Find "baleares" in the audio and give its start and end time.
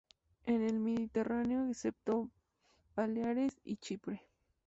2.95-3.61